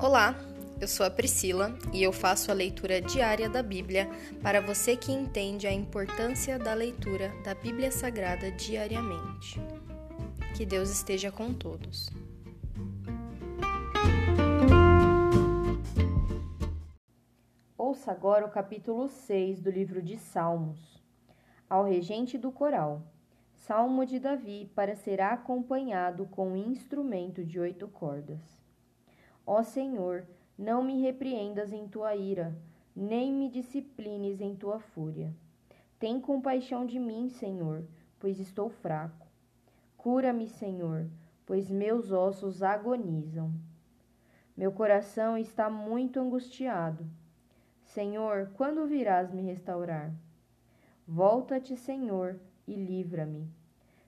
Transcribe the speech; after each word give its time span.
Olá, 0.00 0.36
eu 0.80 0.86
sou 0.86 1.04
a 1.04 1.10
Priscila 1.10 1.76
e 1.92 2.04
eu 2.04 2.12
faço 2.12 2.52
a 2.52 2.54
leitura 2.54 3.00
diária 3.00 3.48
da 3.48 3.64
Bíblia 3.64 4.08
para 4.40 4.60
você 4.60 4.96
que 4.96 5.10
entende 5.10 5.66
a 5.66 5.72
importância 5.72 6.56
da 6.56 6.72
leitura 6.72 7.32
da 7.42 7.52
Bíblia 7.52 7.90
Sagrada 7.90 8.48
diariamente. 8.52 9.60
Que 10.56 10.64
Deus 10.64 10.88
esteja 10.88 11.32
com 11.32 11.52
todos. 11.52 12.08
Ouça 17.76 18.12
agora 18.12 18.46
o 18.46 18.50
capítulo 18.50 19.08
6 19.08 19.60
do 19.60 19.70
livro 19.70 20.00
de 20.00 20.16
Salmos. 20.16 21.02
Ao 21.68 21.82
regente 21.82 22.38
do 22.38 22.52
coral. 22.52 23.02
Salmo 23.52 24.06
de 24.06 24.20
Davi 24.20 24.70
para 24.76 24.94
ser 24.94 25.20
acompanhado 25.20 26.24
com 26.26 26.52
um 26.52 26.56
instrumento 26.56 27.44
de 27.44 27.58
oito 27.58 27.88
cordas. 27.88 28.67
Ó 29.50 29.62
Senhor, 29.62 30.26
não 30.58 30.82
me 30.82 31.00
repreendas 31.00 31.72
em 31.72 31.88
tua 31.88 32.14
ira, 32.14 32.54
nem 32.94 33.32
me 33.32 33.48
disciplines 33.48 34.42
em 34.42 34.54
tua 34.54 34.78
fúria. 34.78 35.34
Tem 35.98 36.20
compaixão 36.20 36.84
de 36.84 37.00
mim, 37.00 37.30
Senhor, 37.30 37.82
pois 38.20 38.38
estou 38.38 38.68
fraco. 38.68 39.26
Cura-me, 39.96 40.46
Senhor, 40.46 41.08
pois 41.46 41.70
meus 41.70 42.12
ossos 42.12 42.62
agonizam. 42.62 43.50
Meu 44.54 44.70
coração 44.70 45.38
está 45.38 45.70
muito 45.70 46.20
angustiado. 46.20 47.06
Senhor, 47.84 48.50
quando 48.52 48.86
virás 48.86 49.32
me 49.32 49.40
restaurar? 49.40 50.12
Volta-te, 51.06 51.74
Senhor, 51.74 52.38
e 52.66 52.74
livra-me. 52.74 53.48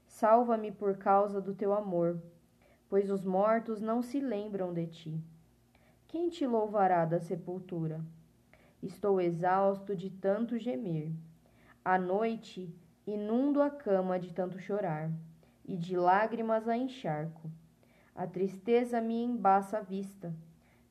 Salva-me 0.07 0.71
por 0.71 0.99
causa 0.99 1.41
do 1.41 1.55
teu 1.55 1.73
amor, 1.73 2.21
pois 2.91 3.11
os 3.11 3.25
mortos 3.25 3.81
não 3.81 4.03
se 4.03 4.21
lembram 4.21 4.75
de 4.75 4.87
ti. 4.87 5.25
Quem 6.07 6.29
te 6.29 6.47
louvará 6.47 7.07
da 7.07 7.21
sepultura? 7.21 8.05
Estou 8.83 9.21
exausto 9.21 9.97
de 9.97 10.11
tanto 10.11 10.59
gemer. 10.59 11.11
À 11.83 11.99
noite 11.99 12.75
inundo 13.07 13.63
a 13.63 13.71
cama 13.71 14.19
de 14.19 14.33
tanto 14.33 14.59
chorar, 14.59 15.11
e 15.65 15.77
de 15.77 15.97
lágrimas 15.97 16.69
a 16.69 16.77
encharco. 16.77 17.51
A 18.15 18.27
tristeza 18.27 19.01
me 19.01 19.23
embaça 19.23 19.79
a 19.79 19.81
vista. 19.81 20.35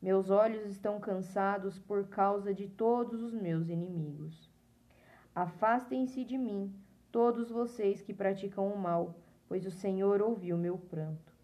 Meus 0.02 0.30
olhos 0.30 0.66
estão 0.66 1.00
cansados 1.00 1.78
por 1.78 2.08
causa 2.08 2.53
de 2.53 2.67
todos 2.67 3.22
os 3.22 3.34
meus 3.34 3.67
inimigos. 3.67 4.50
Afastem-se 5.36 6.23
de 6.23 6.38
mim, 6.38 6.73
todos 7.11 7.50
vocês 7.50 8.02
que 8.02 8.13
praticam 8.13 8.67
o 8.69 8.78
mal, 8.78 9.16
pois 9.47 9.66
o 9.66 9.72
Senhor 9.72 10.22
ouviu 10.22 10.58
meu 10.58 10.78
pranto. 10.78 11.39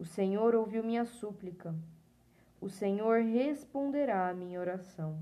O 0.00 0.04
Senhor 0.06 0.54
ouviu 0.54 0.82
minha 0.82 1.04
súplica. 1.04 1.74
O 2.58 2.70
Senhor 2.70 3.20
responderá 3.20 4.30
à 4.30 4.32
minha 4.32 4.58
oração. 4.58 5.18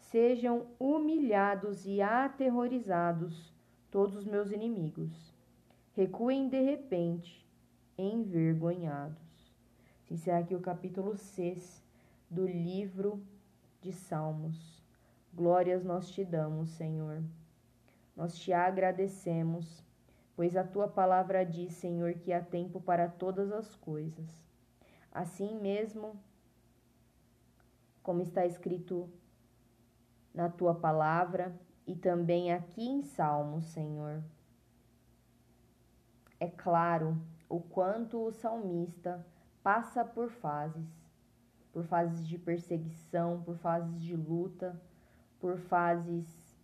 Sejam 0.00 0.66
humilhados 0.80 1.86
e 1.86 2.02
aterrorizados 2.02 3.54
todos 3.88 4.16
os 4.16 4.24
meus 4.24 4.50
inimigos. 4.50 5.32
Recuem 5.94 6.48
de 6.48 6.60
repente, 6.60 7.46
envergonhados. 7.96 9.54
Se 10.02 10.14
encerra 10.14 10.40
aqui 10.40 10.56
o 10.56 10.60
capítulo 10.60 11.16
6 11.16 11.80
do 12.28 12.48
livro 12.48 13.22
de 13.80 13.92
Salmos. 13.92 14.82
Glórias 15.32 15.84
nós 15.84 16.10
te 16.10 16.24
damos, 16.24 16.70
Senhor. 16.70 17.22
Nós 18.16 18.36
te 18.36 18.52
agradecemos, 18.52 19.84
pois 20.38 20.56
a 20.56 20.62
tua 20.62 20.86
palavra 20.86 21.44
diz, 21.44 21.72
Senhor, 21.72 22.14
que 22.14 22.32
há 22.32 22.40
tempo 22.40 22.80
para 22.80 23.08
todas 23.08 23.50
as 23.50 23.74
coisas. 23.74 24.24
Assim 25.10 25.58
mesmo, 25.60 26.14
como 28.04 28.22
está 28.22 28.46
escrito 28.46 29.10
na 30.32 30.48
tua 30.48 30.76
palavra 30.76 31.52
e 31.84 31.96
também 31.96 32.52
aqui 32.52 32.88
em 32.88 33.02
Salmos, 33.02 33.64
Senhor. 33.64 34.22
É 36.38 36.46
claro 36.46 37.20
o 37.48 37.58
quanto 37.58 38.24
o 38.24 38.30
salmista 38.30 39.26
passa 39.60 40.04
por 40.04 40.30
fases, 40.30 40.86
por 41.72 41.82
fases 41.82 42.24
de 42.28 42.38
perseguição, 42.38 43.42
por 43.42 43.56
fases 43.56 44.00
de 44.00 44.14
luta, 44.14 44.80
por 45.40 45.58
fases 45.58 46.56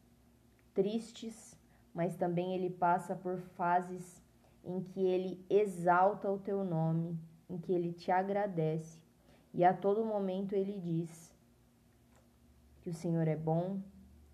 tristes, 0.72 1.53
mas 1.94 2.16
também 2.16 2.54
ele 2.54 2.68
passa 2.68 3.14
por 3.14 3.38
fases 3.38 4.20
em 4.64 4.82
que 4.82 5.00
ele 5.00 5.44
exalta 5.48 6.30
o 6.30 6.38
teu 6.38 6.64
nome, 6.64 7.18
em 7.48 7.56
que 7.56 7.72
ele 7.72 7.92
te 7.92 8.10
agradece. 8.10 8.98
E 9.52 9.64
a 9.64 9.72
todo 9.72 10.04
momento 10.04 10.54
ele 10.54 10.80
diz 10.80 11.32
que 12.80 12.90
o 12.90 12.94
Senhor 12.94 13.28
é 13.28 13.36
bom, 13.36 13.80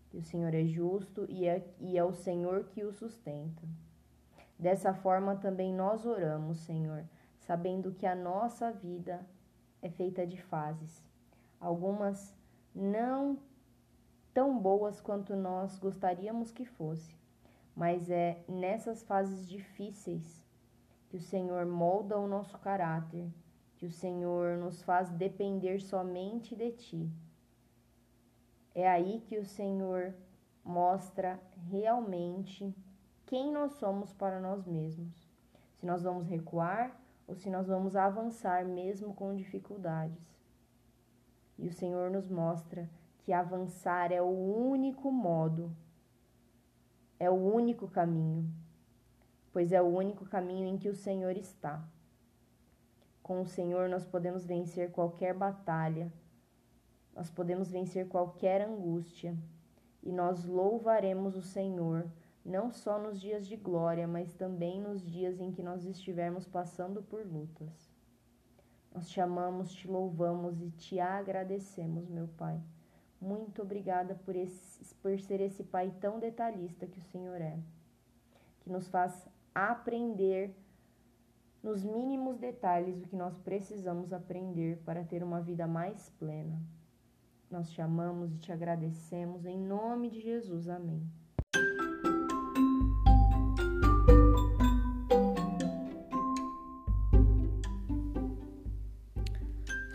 que 0.09 0.17
o 0.17 0.23
Senhor 0.23 0.55
é 0.55 0.65
justo 0.65 1.27
e 1.29 1.47
é, 1.47 1.63
e 1.79 1.99
é 1.99 2.03
o 2.03 2.13
Senhor 2.13 2.65
que 2.65 2.83
o 2.83 2.93
sustenta. 2.93 3.63
Dessa 4.59 4.95
forma 4.95 5.37
também 5.37 5.75
nós 5.75 6.07
oramos, 6.07 6.59
Senhor, 6.61 7.05
sabendo 7.39 7.93
que 7.93 8.07
a 8.07 8.15
nossa 8.15 8.73
vida 8.73 9.27
é 9.83 9.91
feita 9.91 10.27
de 10.27 10.41
fases. 10.41 11.05
Algumas 11.61 12.35
não 12.75 13.39
tão 14.33 14.59
boas 14.59 15.01
quanto 15.01 15.35
nós 15.37 15.79
gostaríamos 15.79 16.51
que 16.51 16.65
fosse, 16.65 17.20
mas 17.81 18.11
é 18.11 18.45
nessas 18.47 19.03
fases 19.05 19.49
difíceis 19.49 20.45
que 21.09 21.17
o 21.17 21.21
Senhor 21.21 21.65
molda 21.65 22.19
o 22.19 22.29
nosso 22.29 22.59
caráter, 22.59 23.27
que 23.79 23.87
o 23.87 23.91
Senhor 23.91 24.59
nos 24.59 24.83
faz 24.83 25.09
depender 25.09 25.81
somente 25.81 26.55
de 26.55 26.73
Ti. 26.73 27.11
É 28.75 28.87
aí 28.87 29.23
que 29.23 29.39
o 29.39 29.47
Senhor 29.47 30.15
mostra 30.63 31.41
realmente 31.71 32.77
quem 33.25 33.51
nós 33.51 33.73
somos 33.73 34.13
para 34.13 34.39
nós 34.39 34.67
mesmos. 34.67 35.27
Se 35.73 35.87
nós 35.87 36.03
vamos 36.03 36.27
recuar 36.27 36.95
ou 37.27 37.35
se 37.35 37.49
nós 37.49 37.67
vamos 37.67 37.97
avançar 37.97 38.63
mesmo 38.63 39.15
com 39.15 39.35
dificuldades. 39.35 40.39
E 41.59 41.67
o 41.67 41.73
Senhor 41.73 42.11
nos 42.11 42.29
mostra 42.29 42.91
que 43.21 43.33
avançar 43.33 44.13
é 44.13 44.21
o 44.21 44.27
único 44.69 45.11
modo, 45.11 45.75
é 47.21 47.29
o 47.29 47.35
único 47.35 47.87
caminho, 47.87 48.51
pois 49.53 49.73
é 49.73 49.83
o 49.83 49.87
único 49.87 50.25
caminho 50.25 50.67
em 50.67 50.79
que 50.79 50.89
o 50.89 50.95
Senhor 50.95 51.37
está. 51.37 51.87
Com 53.23 53.43
o 53.43 53.47
Senhor 53.47 53.91
nós 53.91 54.07
podemos 54.07 54.47
vencer 54.47 54.91
qualquer 54.91 55.35
batalha, 55.35 56.11
nós 57.15 57.31
podemos 57.31 57.71
vencer 57.71 58.09
qualquer 58.09 58.63
angústia, 58.63 59.37
e 60.03 60.11
nós 60.11 60.47
louvaremos 60.47 61.37
o 61.37 61.43
Senhor, 61.43 62.11
não 62.43 62.71
só 62.71 62.99
nos 62.99 63.21
dias 63.21 63.47
de 63.47 63.55
glória, 63.55 64.09
mas 64.09 64.33
também 64.33 64.81
nos 64.81 65.05
dias 65.05 65.39
em 65.39 65.53
que 65.53 65.63
nós 65.63 65.85
estivermos 65.85 66.49
passando 66.49 67.03
por 67.03 67.27
lutas. 67.27 67.93
Nós 68.95 69.11
te 69.11 69.21
amamos, 69.21 69.71
te 69.73 69.87
louvamos 69.87 70.63
e 70.63 70.71
te 70.71 70.99
agradecemos, 70.99 72.09
meu 72.09 72.29
Pai. 72.29 72.59
Muito 73.21 73.63
obrigada 73.63 74.15
por, 74.15 74.35
esse, 74.35 74.95
por 74.97 75.19
ser 75.21 75.41
esse 75.41 75.63
Pai 75.63 75.93
tão 76.01 76.19
detalhista 76.19 76.87
que 76.87 76.99
o 76.99 77.03
Senhor 77.03 77.41
é, 77.41 77.59
que 78.61 78.71
nos 78.71 78.89
faz 78.89 79.29
aprender 79.55 80.55
nos 81.63 81.85
mínimos 81.85 82.39
detalhes 82.39 83.03
o 83.03 83.07
que 83.07 83.17
nós 83.17 83.37
precisamos 83.39 84.13
aprender 84.13 84.79
para 84.79 85.05
ter 85.05 85.23
uma 85.23 85.41
vida 85.41 85.67
mais 85.67 86.09
plena. 86.19 86.59
Nós 87.51 87.71
te 87.71 87.83
amamos 87.83 88.33
e 88.33 88.39
te 88.39 88.53
agradecemos 88.53 89.45
em 89.45 89.59
nome 89.59 90.09
de 90.09 90.21
Jesus. 90.21 90.69
Amém. 90.69 91.07